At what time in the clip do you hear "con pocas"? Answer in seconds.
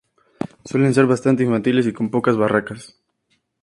1.93-2.35